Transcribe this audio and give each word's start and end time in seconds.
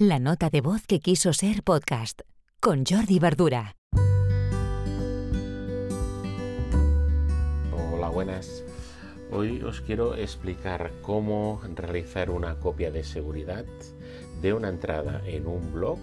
La 0.00 0.20
nota 0.20 0.48
de 0.48 0.60
voz 0.60 0.86
que 0.86 1.00
quiso 1.00 1.32
ser 1.32 1.64
podcast 1.64 2.20
con 2.60 2.84
Jordi 2.86 3.18
Verdura. 3.18 3.74
Hola, 7.72 8.08
buenas. 8.08 8.62
Hoy 9.32 9.60
os 9.62 9.80
quiero 9.80 10.14
explicar 10.14 10.92
cómo 11.02 11.60
realizar 11.74 12.30
una 12.30 12.60
copia 12.60 12.92
de 12.92 13.02
seguridad 13.02 13.64
de 14.40 14.52
una 14.52 14.68
entrada 14.68 15.20
en 15.26 15.48
un 15.48 15.72
blog 15.72 15.98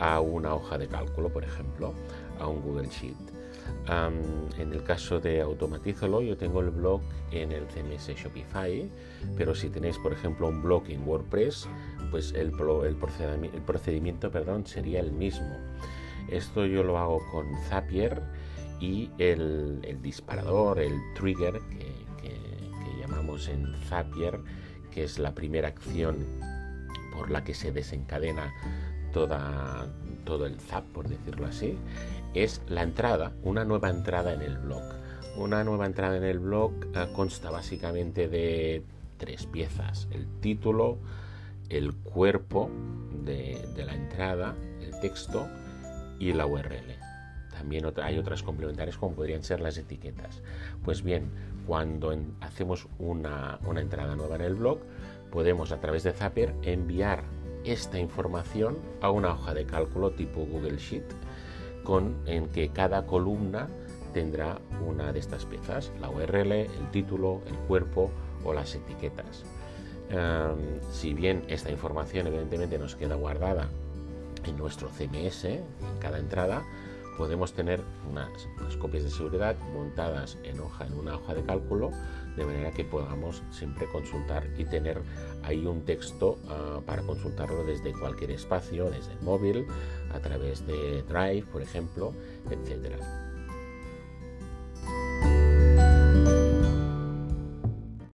a 0.00 0.18
una 0.18 0.56
hoja 0.56 0.76
de 0.76 0.88
cálculo, 0.88 1.28
por 1.28 1.44
ejemplo, 1.44 1.94
a 2.40 2.48
un 2.48 2.60
Google 2.60 2.88
Sheet 2.88 3.36
en 4.58 4.72
el 4.72 4.82
caso 4.82 5.20
de 5.20 5.40
Automatízalo, 5.40 6.22
yo 6.22 6.36
tengo 6.36 6.60
el 6.60 6.70
blog 6.70 7.00
en 7.30 7.52
el 7.52 7.66
CMS 7.66 8.08
Shopify, 8.16 8.90
pero 9.36 9.54
si 9.54 9.68
tenéis, 9.68 9.98
por 9.98 10.12
ejemplo, 10.12 10.48
un 10.48 10.62
blog 10.62 10.84
en 10.88 11.06
WordPress, 11.06 11.68
pues 12.10 12.32
el, 12.32 12.52
procedimiento, 12.52 14.30
perdón, 14.30 14.66
sería 14.66 15.00
el 15.00 15.12
mismo. 15.12 15.56
Esto 16.28 16.66
yo 16.66 16.82
lo 16.82 16.98
hago 16.98 17.20
con 17.30 17.46
Zapier 17.68 18.22
y 18.80 19.10
el, 19.18 19.80
disparador, 20.02 20.80
el 20.80 20.94
trigger 21.14 21.60
que, 21.70 21.96
llamamos 23.00 23.48
en 23.48 23.72
Zapier, 23.84 24.40
que 24.90 25.04
es 25.04 25.18
la 25.18 25.32
primera 25.32 25.68
acción 25.68 26.16
por 27.14 27.30
la 27.30 27.44
que 27.44 27.54
se 27.54 27.70
desencadena 27.70 28.52
toda, 29.12 29.86
todo 30.24 30.44
el 30.46 30.60
zap, 30.60 30.84
por 30.86 31.08
decirlo 31.08 31.46
así, 31.46 31.78
es 32.34 32.60
la 32.68 32.82
entrada, 32.82 33.32
una 33.42 33.64
nueva 33.64 33.88
entrada 33.88 34.34
en 34.34 34.42
el 34.42 34.58
blog. 34.58 34.82
Una 35.36 35.64
nueva 35.64 35.86
entrada 35.86 36.16
en 36.16 36.24
el 36.24 36.38
blog 36.38 36.72
eh, 36.94 37.08
consta 37.14 37.50
básicamente 37.50 38.28
de 38.28 38.82
tres 39.16 39.46
piezas, 39.46 40.08
el 40.10 40.26
título, 40.40 40.98
el 41.68 41.94
cuerpo 41.94 42.70
de, 43.24 43.66
la 43.76 43.94
entrada, 43.94 44.54
el 44.80 44.98
texto 45.00 45.46
y 46.18 46.32
la 46.32 46.46
URL. 46.46 46.98
También 47.50 47.86
hay 48.02 48.18
otras 48.18 48.42
complementarias 48.42 48.98
como 48.98 49.14
podrían 49.16 49.42
ser 49.42 49.60
las 49.60 49.78
etiquetas. 49.78 50.42
Pues 50.84 51.02
bien, 51.02 51.30
cuando 51.66 52.14
hacemos 52.40 52.86
una, 52.98 53.58
entrada 53.76 54.14
nueva 54.14 54.36
en 54.36 54.42
el 54.42 54.54
blog, 54.54 54.78
podemos 55.30 55.72
a 55.72 55.80
través 55.80 56.02
de 56.02 56.12
Zapier 56.12 56.54
enviar 56.62 57.24
esta 57.64 57.98
información 57.98 58.78
a 59.00 59.10
una 59.10 59.32
hoja 59.32 59.54
de 59.54 59.66
cálculo 59.66 60.12
tipo 60.12 60.44
Google 60.44 60.76
Sheet 60.76 61.04
en 62.26 62.48
que 62.48 62.70
cada 62.70 63.06
columna 63.06 63.68
tendrá 64.12 64.58
una 64.84 65.12
de 65.12 65.20
estas 65.20 65.44
piezas, 65.44 65.92
la 66.00 66.10
URL, 66.10 66.52
el 66.52 66.90
título, 66.90 67.42
el 67.46 67.54
cuerpo 67.68 68.10
o 68.44 68.52
las 68.52 68.74
etiquetas. 68.74 69.44
Em, 70.10 70.80
si 70.92 71.14
bien 71.14 71.44
esta 71.48 71.70
información 71.70 72.26
evidentemente 72.26 72.78
nos 72.78 72.94
queda 72.94 73.16
guardada 73.16 73.68
en 74.44 74.56
nuestro 74.56 74.88
CMS, 74.88 75.44
en 75.44 75.98
cada 76.00 76.18
entrada, 76.18 76.62
podemos 77.16 77.52
tener 77.52 77.80
unas, 78.10 78.28
copias 78.78 79.04
de 79.04 79.10
seguridad 79.10 79.56
montadas 79.72 80.38
en, 80.44 80.60
hoja, 80.60 80.86
en 80.86 80.94
una 80.94 81.16
hoja 81.16 81.34
de 81.34 81.42
cálculo, 81.42 81.90
de 82.36 82.44
manera 82.44 82.70
que 82.70 82.84
podamos 82.84 83.42
siempre 83.50 83.86
consultar 83.86 84.46
y 84.58 84.64
tener 84.64 85.00
ahí 85.42 85.66
un 85.66 85.82
texto 85.84 86.38
ah, 86.48 86.80
para 86.84 87.02
consultarlo 87.02 87.64
desde 87.64 87.92
cualquier 87.92 88.32
espacio, 88.32 88.90
desde 88.90 89.12
el 89.12 89.20
móvil, 89.22 89.66
a 90.12 90.20
través 90.20 90.66
de 90.66 91.02
Drive, 91.02 91.46
por 91.50 91.62
ejemplo, 91.62 92.12
etcétera. 92.50 92.98